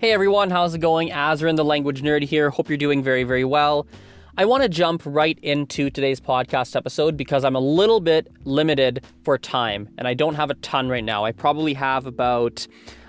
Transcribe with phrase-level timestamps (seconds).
[0.00, 1.08] Hey everyone, how's it going?
[1.08, 2.50] Azren, the language nerd here.
[2.50, 3.84] Hope you're doing very, very well.
[4.36, 9.04] I want to jump right into today's podcast episode because I'm a little bit limited
[9.24, 11.24] for time and I don't have a ton right now.
[11.24, 12.64] I probably have about,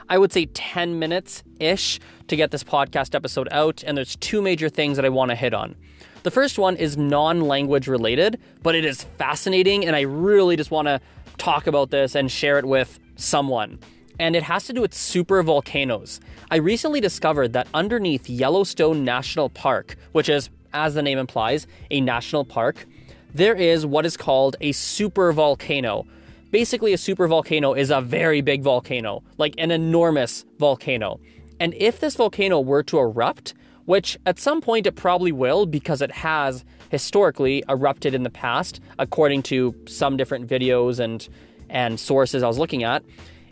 [0.10, 4.42] I would say, 10 minutes ish to get this podcast episode out, and there's two
[4.42, 5.76] major things that I want to hit on.
[6.24, 10.72] The first one is non language related, but it is fascinating, and I really just
[10.72, 11.00] want to
[11.38, 13.78] talk about this and share it with someone
[14.20, 16.20] and it has to do with super volcanoes.
[16.52, 22.02] I recently discovered that underneath Yellowstone National Park, which is, as the name implies, a
[22.02, 22.86] national park,
[23.34, 26.06] there is what is called a super volcano.
[26.52, 31.20] Basically, a super volcano is a very big volcano, like an enormous volcano.
[31.60, 33.54] And if this volcano were to erupt,
[33.86, 38.80] which at some point it probably will because it has historically erupted in the past,
[38.98, 41.28] according to some different videos and,
[41.70, 43.04] and sources I was looking at,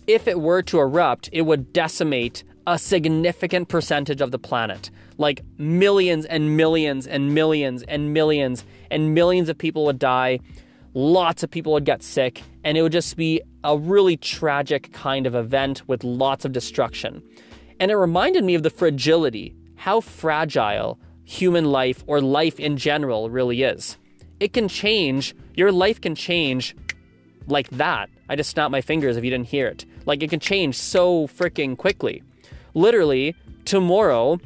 [0.07, 4.89] if it were to erupt, it would decimate a significant percentage of the planet.
[5.17, 10.39] Like millions and millions and millions and millions and millions of people would die.
[10.93, 15.27] Lots of people would get sick, and it would just be a really tragic kind
[15.27, 17.21] of event with lots of destruction.
[17.79, 23.29] And it reminded me of the fragility, how fragile human life or life in general
[23.29, 23.97] really is.
[24.39, 26.75] It can change, your life can change
[27.47, 28.09] like that.
[28.29, 29.85] I just snapped my fingers if you didn't hear it.
[30.05, 32.23] Like it can change so freaking quickly.
[32.73, 34.39] Literally, tomorrow,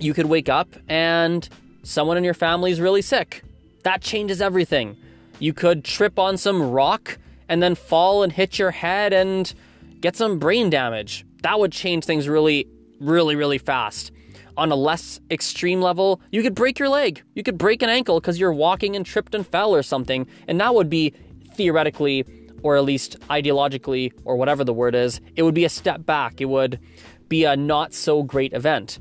[0.00, 1.48] you could wake up and
[1.82, 3.42] someone in your family is really sick.
[3.84, 4.96] That changes everything.
[5.38, 9.52] You could trip on some rock and then fall and hit your head and
[10.00, 11.24] get some brain damage.
[11.42, 12.66] That would change things really,
[13.00, 14.12] really, really fast.
[14.56, 17.22] On a less extreme level, you could break your leg.
[17.34, 20.26] You could break an ankle because you're walking and tripped and fell or something.
[20.46, 21.14] And that would be
[21.54, 22.24] theoretically
[22.62, 26.40] or at least ideologically, or whatever the word is, it would be a step back.
[26.40, 26.78] It would
[27.28, 28.98] be a not so great event.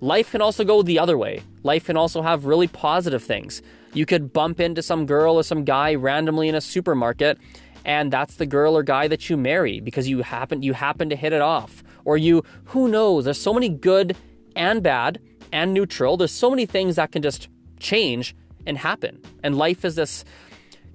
[0.00, 1.42] Life can also go the other way.
[1.62, 3.62] Life can also have really positive things.
[3.94, 7.38] You could bump into some girl or some guy randomly in a supermarket,
[7.84, 11.16] and that's the girl or guy that you marry because you happen you happen to
[11.16, 11.84] hit it off.
[12.04, 14.16] Or you who knows, there's so many good
[14.56, 15.20] and bad
[15.52, 16.16] and neutral.
[16.16, 17.48] There's so many things that can just
[17.78, 18.34] change
[18.66, 19.20] and happen.
[19.42, 20.24] And life is this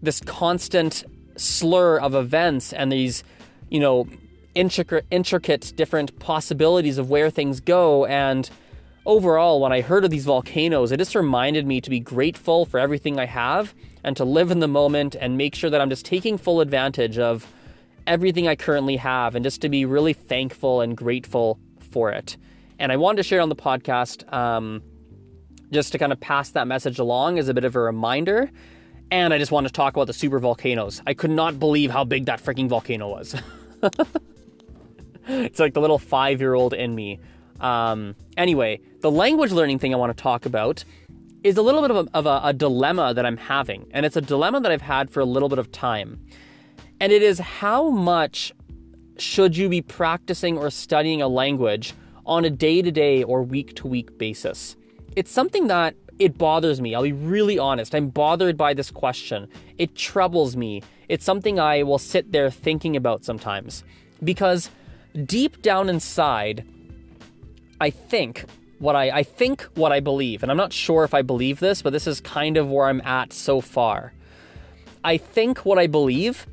[0.01, 1.03] this constant
[1.35, 3.23] slur of events and these,
[3.69, 4.07] you know,
[4.55, 8.05] intricate, intricate different possibilities of where things go.
[8.05, 8.49] And
[9.05, 12.79] overall, when I heard of these volcanoes, it just reminded me to be grateful for
[12.79, 13.73] everything I have
[14.03, 17.17] and to live in the moment and make sure that I'm just taking full advantage
[17.17, 17.47] of
[18.07, 21.59] everything I currently have and just to be really thankful and grateful
[21.91, 22.37] for it.
[22.79, 24.81] And I wanted to share on the podcast um,
[25.71, 28.49] just to kind of pass that message along as a bit of a reminder
[29.11, 31.01] and I just want to talk about the super volcanoes.
[31.07, 33.35] I could not believe how big that freaking volcano was.
[35.27, 37.19] it's like the little five year old in me.
[37.59, 40.83] Um, anyway, the language learning thing I want to talk about
[41.43, 43.89] is a little bit of, a, of a, a dilemma that I'm having.
[43.91, 46.19] And it's a dilemma that I've had for a little bit of time.
[46.99, 48.53] And it is how much
[49.17, 51.93] should you be practicing or studying a language
[52.25, 54.75] on a day to day or week to week basis?
[55.15, 56.93] It's something that it bothers me.
[56.93, 57.95] I'll be really honest.
[57.95, 59.47] I'm bothered by this question.
[59.77, 60.83] It troubles me.
[61.07, 63.83] It's something I will sit there thinking about sometimes.
[64.23, 64.69] Because
[65.25, 66.67] deep down inside,
[67.79, 68.45] I think
[68.79, 71.81] what I, I think what I believe, and I'm not sure if I believe this,
[71.81, 74.13] but this is kind of where I'm at so far.
[75.03, 76.45] I think what I believe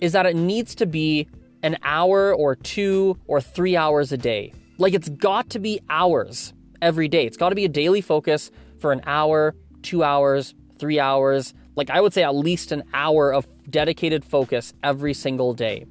[0.00, 1.28] is that it needs to be
[1.62, 4.52] an hour or two or three hours a day.
[4.78, 7.26] Like it's got to be hours every day.
[7.26, 8.50] It's got to be a daily focus
[8.84, 11.54] for an hour, two hours, three hours.
[11.74, 15.86] Like I would say at least an hour of dedicated focus every single day.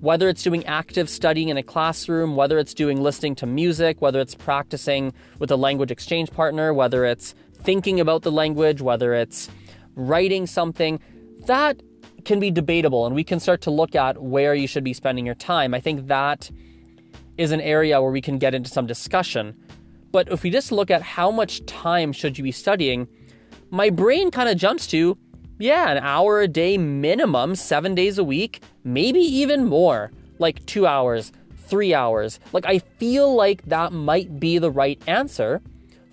[0.00, 4.20] Whether it's doing active studying in a classroom, whether it's doing listening to music, whether
[4.20, 9.48] it's practicing with a language exchange partner, whether it's thinking about the language, whether it's
[9.94, 11.00] writing something,
[11.46, 11.82] that
[12.26, 15.24] can be debatable and we can start to look at where you should be spending
[15.24, 15.72] your time.
[15.72, 16.50] I think that
[17.38, 19.56] is an area where we can get into some discussion.
[20.14, 23.08] But if we just look at how much time should you be studying,
[23.70, 25.18] my brain kind of jumps to,
[25.58, 30.86] yeah, an hour a day minimum, seven days a week, maybe even more, like two
[30.86, 31.32] hours,
[31.66, 32.38] three hours.
[32.52, 35.60] Like, I feel like that might be the right answer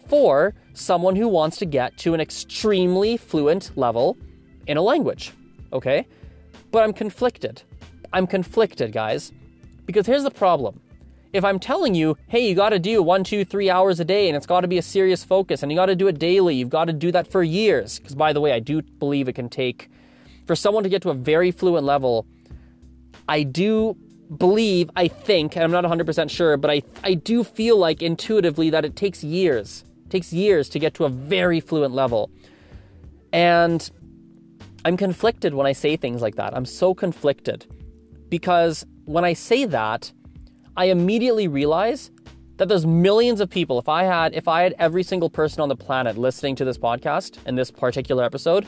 [0.07, 4.17] for someone who wants to get to an extremely fluent level
[4.65, 5.31] in a language.
[5.73, 6.07] Okay?
[6.71, 7.61] But I'm conflicted.
[8.13, 9.31] I'm conflicted, guys.
[9.85, 10.81] Because here's the problem
[11.33, 14.27] if I'm telling you, hey, you got to do one, two, three hours a day
[14.27, 16.55] and it's got to be a serious focus and you got to do it daily,
[16.55, 17.99] you've got to do that for years.
[17.99, 19.89] Because, by the way, I do believe it can take,
[20.45, 22.25] for someone to get to a very fluent level,
[23.29, 23.95] I do
[24.37, 28.69] believe, I think, and I'm not 100% sure, but I, I do feel like intuitively
[28.69, 29.85] that it takes years.
[30.05, 32.29] It takes years to get to a very fluent level.
[33.31, 33.89] And
[34.83, 36.55] I'm conflicted when I say things like that.
[36.55, 37.65] I'm so conflicted
[38.29, 40.11] because when I say that,
[40.77, 42.11] I immediately realize
[42.57, 43.79] that there's millions of people.
[43.79, 46.77] If I had if I had every single person on the planet listening to this
[46.77, 48.67] podcast in this particular episode,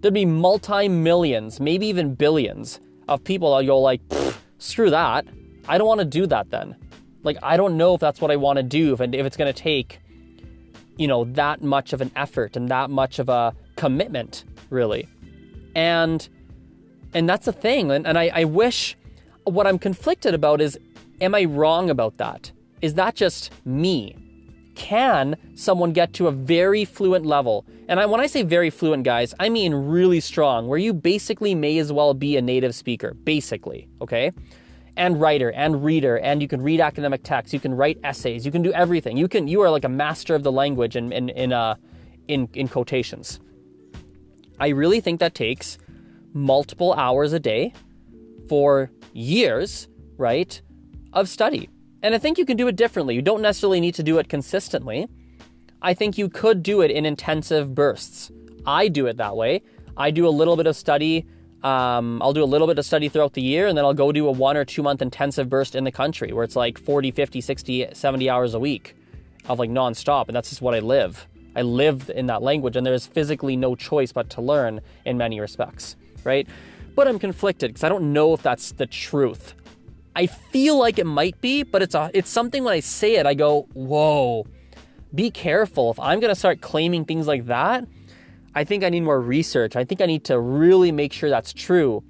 [0.00, 4.00] there'd be multi millions, maybe even billions of people that go like,
[4.58, 5.26] screw that.
[5.68, 6.76] I don't want to do that then.
[7.22, 9.52] Like I don't know if that's what I want to do if if it's going
[9.52, 10.00] to take
[10.96, 15.08] you know that much of an effort and that much of a commitment really.
[15.74, 16.28] And
[17.14, 18.96] and that's the thing and, and I, I wish
[19.44, 20.78] what I'm conflicted about is
[21.22, 22.52] am I wrong about that?
[22.82, 24.16] Is that just me?
[24.74, 27.64] Can someone get to a very fluent level?
[27.88, 31.54] And I, when I say very fluent, guys, I mean really strong, where you basically
[31.54, 34.32] may as well be a native speaker, basically, okay?
[34.96, 38.50] And writer and reader, and you can read academic texts, you can write essays, you
[38.50, 39.16] can do everything.
[39.16, 41.76] You can you are like a master of the language in in in uh,
[42.28, 43.40] in, in quotations.
[44.58, 45.78] I really think that takes
[46.34, 47.72] multiple hours a day
[48.48, 49.88] for years,
[50.18, 50.60] right,
[51.12, 51.68] of study.
[52.02, 53.14] And I think you can do it differently.
[53.14, 55.08] You don't necessarily need to do it consistently.
[55.80, 58.30] I think you could do it in intensive bursts.
[58.66, 59.62] I do it that way.
[59.96, 61.26] I do a little bit of study.
[61.62, 64.10] Um, I'll do a little bit of study throughout the year, and then I'll go
[64.10, 67.10] do a one or two month intensive burst in the country where it's like 40,
[67.10, 68.96] 50, 60, 70 hours a week
[69.48, 70.26] of like nonstop.
[70.26, 71.26] And that's just what I live.
[71.54, 75.38] I live in that language, and there's physically no choice but to learn in many
[75.38, 76.48] respects, right?
[76.94, 79.54] But I'm conflicted because I don't know if that's the truth.
[80.14, 83.26] I feel like it might be, but it's a, it's something when I say it,
[83.26, 84.46] I go, whoa,
[85.14, 85.90] be careful.
[85.90, 87.86] If I'm to start claiming things like that,
[88.54, 89.76] I think I need more research.
[89.76, 92.04] I think I need to really make sure that's true.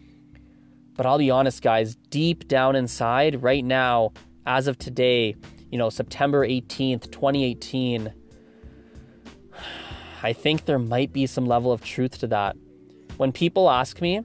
[0.96, 4.12] But I'll be honest, guys, deep down inside, right now,
[4.46, 5.36] as of today,
[5.70, 8.12] you know, September 18th, 2018,
[10.24, 12.56] I think there might be some level of truth to that.
[13.16, 14.22] When people ask me,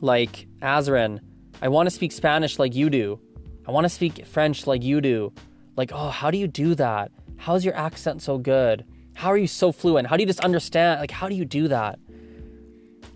[0.00, 1.20] like, Azren,
[1.62, 3.18] I want to speak Spanish like you do.
[3.66, 5.32] I want to speak French like you do.
[5.76, 7.10] Like, oh, how do you do that?
[7.36, 8.84] How's your accent so good?
[9.14, 10.06] How are you so fluent?
[10.08, 11.00] How do you just understand?
[11.00, 11.98] Like, how do you do that?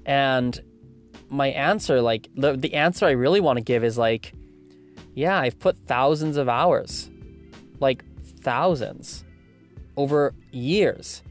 [0.06, 0.58] And
[1.28, 4.32] my answer, like, the, the answer I really want to give is like,
[5.14, 7.10] yeah, I've put thousands of hours,
[7.78, 8.04] like
[8.40, 9.25] thousands,
[9.96, 11.22] over years.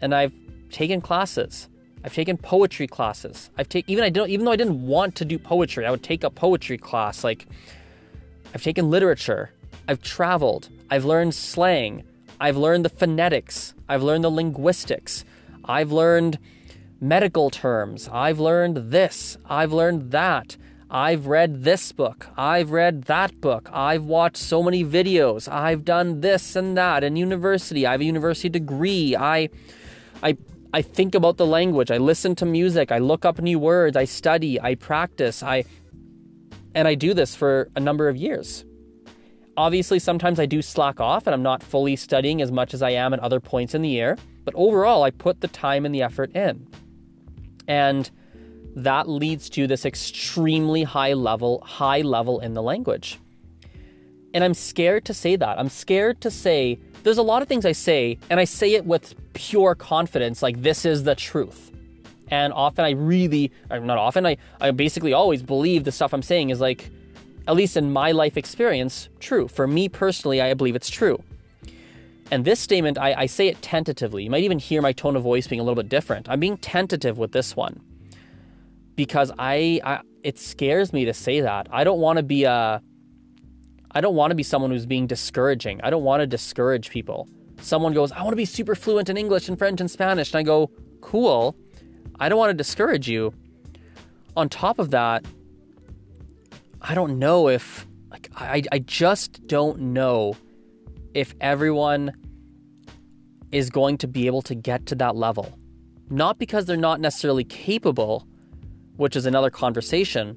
[0.00, 0.32] And I've
[0.70, 1.68] taken classes.
[2.06, 3.50] I've taken poetry classes.
[3.58, 6.04] I've taken even I don't even though I didn't want to do poetry, I would
[6.04, 7.24] take a poetry class.
[7.24, 7.48] Like
[8.54, 9.50] I've taken literature.
[9.88, 10.68] I've traveled.
[10.88, 12.04] I've learned slang.
[12.40, 13.74] I've learned the phonetics.
[13.88, 15.24] I've learned the linguistics.
[15.64, 16.38] I've learned
[17.00, 18.08] medical terms.
[18.12, 19.36] I've learned this.
[19.44, 20.56] I've learned that.
[20.88, 22.28] I've read this book.
[22.36, 23.68] I've read that book.
[23.72, 25.50] I've watched so many videos.
[25.50, 27.84] I've done this and that in university.
[27.84, 29.16] I have a university degree.
[29.16, 29.48] I
[30.22, 30.36] I
[30.76, 34.04] I think about the language, I listen to music, I look up new words, I
[34.04, 35.64] study, I practice, I
[36.74, 38.66] and I do this for a number of years.
[39.56, 42.90] Obviously, sometimes I do slack off and I'm not fully studying as much as I
[42.90, 46.02] am at other points in the year, but overall, I put the time and the
[46.02, 46.68] effort in.
[47.66, 48.10] And
[48.74, 53.18] that leads to this extremely high level, high level in the language.
[54.34, 55.58] And I'm scared to say that.
[55.58, 58.84] I'm scared to say there's a lot of things I say, and I say it
[58.84, 61.70] with pure confidence, like this is the truth.
[62.32, 66.20] And often I really, uh, not often, I, I basically always believe the stuff I'm
[66.20, 66.90] saying is like,
[67.46, 69.46] at least in my life experience, true.
[69.46, 71.22] For me personally, I believe it's true.
[72.32, 74.24] And this statement, I, I say it tentatively.
[74.24, 76.28] You might even hear my tone of voice being a little bit different.
[76.28, 77.80] I'm being tentative with this one
[78.96, 81.68] because I, I it scares me to say that.
[81.70, 82.82] I don't want to be a
[83.92, 85.80] I don't want to be someone who's being discouraging.
[85.82, 87.28] I don't want to discourage people.
[87.60, 90.32] Someone goes, I want to be super fluent in English and French and Spanish.
[90.32, 91.56] And I go, cool.
[92.20, 93.32] I don't want to discourage you.
[94.36, 95.24] On top of that,
[96.82, 100.36] I don't know if, like, I, I just don't know
[101.14, 102.12] if everyone
[103.52, 105.58] is going to be able to get to that level.
[106.10, 108.26] Not because they're not necessarily capable,
[108.96, 110.36] which is another conversation,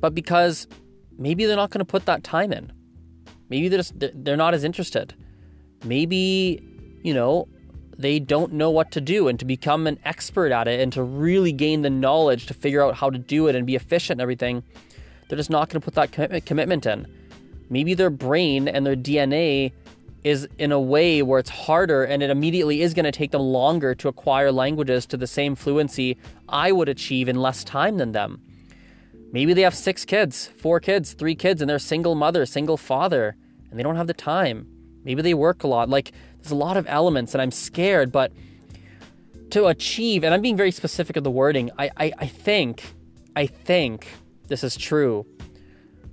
[0.00, 0.68] but because
[1.18, 2.72] maybe they're not going to put that time in.
[3.48, 5.14] Maybe they're just they're not as interested.
[5.84, 6.62] Maybe,
[7.02, 7.48] you know,
[7.98, 11.02] they don't know what to do and to become an expert at it and to
[11.02, 14.22] really gain the knowledge to figure out how to do it and be efficient and
[14.22, 14.62] everything,
[15.28, 17.06] they're just not going to put that commitment in.
[17.70, 19.72] Maybe their brain and their DNA
[20.24, 23.42] is in a way where it's harder and it immediately is going to take them
[23.42, 26.16] longer to acquire languages to the same fluency
[26.48, 28.42] I would achieve in less time than them.
[29.32, 33.36] Maybe they have six kids, four kids, three kids, and they're single mother, single father,
[33.70, 34.66] and they don't have the time.
[35.04, 35.88] Maybe they work a lot.
[35.88, 38.32] Like, there's a lot of elements, and I'm scared, but
[39.50, 42.94] to achieve, and I'm being very specific of the wording, I, I, I think,
[43.34, 44.08] I think
[44.48, 45.26] this is true.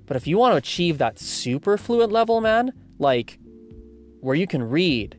[0.05, 3.39] But if you want to achieve that super fluent level, man, like
[4.19, 5.17] where you can read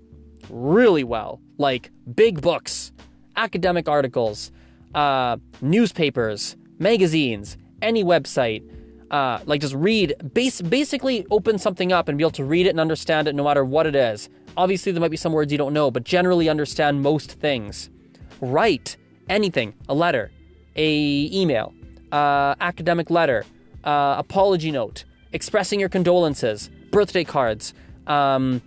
[0.51, 2.93] really well, like big books,
[3.37, 4.53] academic articles,
[4.95, 8.69] uh, newspapers, magazines, any website,
[9.11, 12.71] uh, like just read, base, basically open something up and be able to read it
[12.71, 14.29] and understand it no matter what it is.
[14.57, 17.91] Obviously, there might be some words you don't know, but generally understand most things.
[18.41, 18.97] Write
[19.29, 20.33] anything, a letter,
[20.77, 21.73] a email,
[22.11, 23.45] uh, academic letter,
[23.85, 27.75] uh, apology note, expressing your condolences, birthday cards,
[28.07, 28.63] um,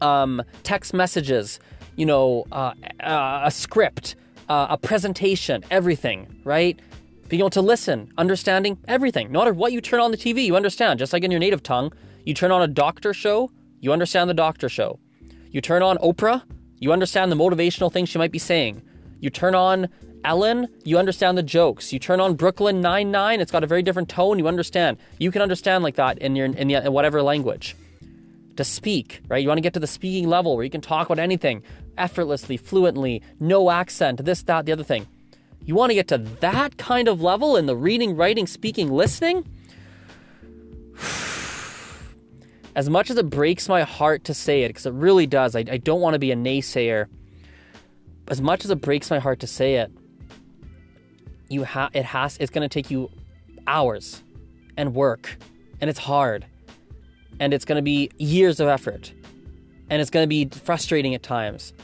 [0.00, 1.60] um, text messages,
[1.96, 4.16] you know, uh, uh, a script,
[4.48, 6.80] uh, a presentation, everything, right?
[7.28, 9.30] Being able to listen, understanding everything.
[9.30, 10.98] No matter what you turn on the TV, you understand.
[10.98, 11.92] Just like in your native tongue,
[12.24, 14.98] you turn on a doctor show, you understand the doctor show.
[15.50, 16.42] You turn on Oprah,
[16.78, 18.82] you understand the motivational things she might be saying.
[19.20, 19.88] You turn on
[20.24, 21.92] Ellen, you understand the jokes.
[21.92, 24.38] You turn on Brooklyn Nine Nine, it's got a very different tone.
[24.38, 24.96] You understand.
[25.18, 27.76] You can understand like that in your in, the, in whatever language.
[28.56, 29.40] To speak, right?
[29.40, 31.62] You want to get to the speaking level where you can talk about anything
[31.96, 35.06] effortlessly, fluently, no accent, this, that, the other thing.
[35.68, 39.46] You want to get to that kind of level in the reading, writing, speaking, listening.
[42.74, 45.64] As much as it breaks my heart to say it, because it really does, I,
[45.70, 47.06] I don't want to be a naysayer.
[48.28, 49.92] As much as it breaks my heart to say it,
[51.50, 53.10] you have it has it's going to take you
[53.66, 54.22] hours
[54.78, 55.36] and work
[55.82, 56.46] and it's hard
[57.40, 59.12] and it's going to be years of effort
[59.90, 61.74] and it's going to be frustrating at times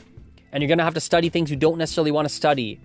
[0.52, 2.80] and you're going to have to study things you don't necessarily want to study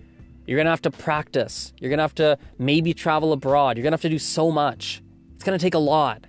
[0.50, 3.84] you're going to have to practice you're going to have to maybe travel abroad you're
[3.84, 5.04] going to have to do so much
[5.36, 6.26] it's going to take a lot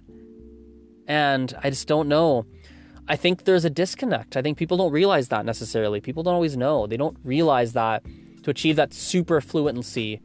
[1.06, 2.44] and i just don't know
[3.08, 6.54] i think there's a disconnect i think people don't realize that necessarily people don't always
[6.54, 8.04] know they don't realize that
[8.42, 10.20] to achieve that super fluency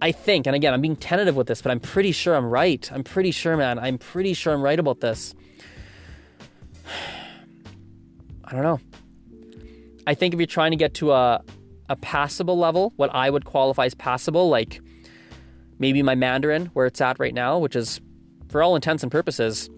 [0.00, 2.88] I think, and again, I'm being tentative with this, but I'm pretty sure I'm right.
[2.92, 3.80] I'm pretty sure, man.
[3.80, 5.34] I'm pretty sure I'm right about this.
[8.44, 8.78] I don't know.
[10.06, 11.42] I think if you're trying to get to a
[11.88, 14.80] a passable level, what I would qualify as passable, like
[15.78, 18.00] maybe my Mandarin, where it's at right now, which is
[18.48, 19.68] for all intents and purposes,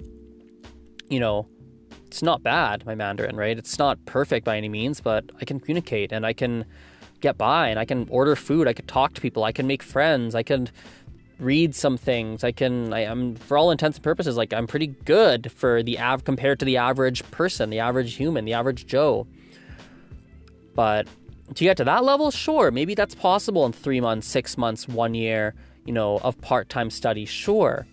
[1.09, 1.47] you know,
[2.07, 3.57] it's not bad, my Mandarin, right?
[3.57, 6.65] It's not perfect by any means, but I can communicate and I can
[7.21, 9.83] get by and I can order food, I can talk to people, I can make
[9.83, 10.71] friends, I can
[11.41, 12.45] read some things.
[12.45, 15.99] I can I am for all intents and purposes like I'm pretty good for the
[15.99, 19.27] av compared to the average person, the average human, the average Joe.
[20.75, 21.09] But
[21.55, 25.15] to get to that level, sure, maybe that's possible in 3 months, 6 months, 1
[25.15, 25.55] year,
[25.85, 27.87] you know, of part-time study, sure.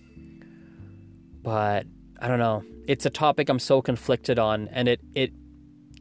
[1.41, 1.85] But
[2.19, 2.63] I don't know.
[2.87, 5.31] It's a topic I'm so conflicted on and it it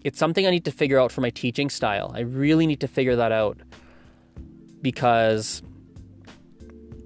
[0.02, 2.12] it's something I need to figure out for my teaching style.
[2.14, 3.58] I really need to figure that out
[4.82, 5.62] because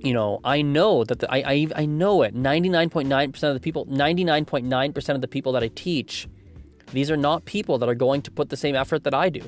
[0.02, 2.34] you know, I know that the, I, I I know it.
[2.34, 6.26] 99.9% of the people, 99.9% of the people that I teach,
[6.92, 9.42] these are not people that are going to put the same effort that I do.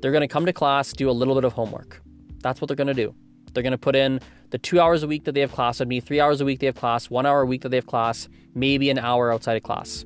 [0.00, 2.02] They're going to come to class, do a little bit of homework.
[2.42, 3.14] That's what they're going to do.
[3.52, 5.88] They're going to put in the two hours a week that they have class with
[5.88, 7.86] me, three hours a week they have class, one hour a week that they have
[7.86, 10.04] class, maybe an hour outside of class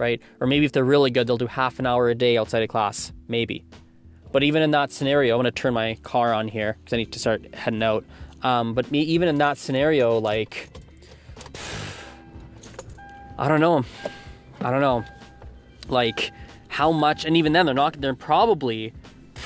[0.00, 0.20] right?
[0.40, 2.70] Or maybe if they're really good, they'll do half an hour a day outside of
[2.70, 3.64] class, maybe.
[4.32, 6.96] But even in that scenario, I'm going to turn my car on here because I
[6.96, 8.04] need to start heading out.
[8.42, 10.70] Um, but me, even in that scenario, like,
[13.38, 13.84] I don't know.
[14.60, 15.04] I don't know.
[15.88, 16.32] Like,
[16.68, 18.94] how much, and even then, they're not, they're probably,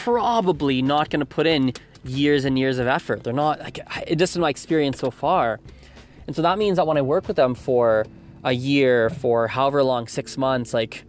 [0.05, 1.73] probably not going to put in
[2.05, 3.25] years and years of effort.
[3.25, 5.61] They're not, like, it just in my experience so far.
[6.27, 8.05] And so that means that when I work with them for
[8.45, 11.05] a year, for however long, six months, like,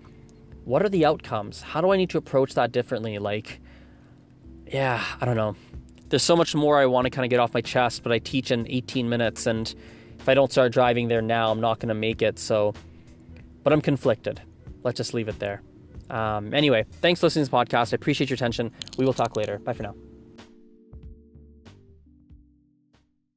[0.63, 1.61] what are the outcomes?
[1.61, 3.19] How do I need to approach that differently?
[3.19, 3.59] Like,
[4.65, 5.57] yeah, I don't know.
[6.07, 8.19] There's so much more I want to kind of get off my chest, but I
[8.19, 9.75] teach in 18 minutes, and
[10.19, 12.39] if I don't start driving there now, I'm not going to make it.
[12.39, 12.73] So,
[13.61, 14.41] but I'm conflicted.
[14.83, 15.61] Let's just leave it there.
[16.09, 17.93] Um, anyway, thanks for listening to this podcast.
[17.93, 18.71] I appreciate your attention.
[18.97, 19.59] We will talk later.
[19.59, 20.04] Bye for now.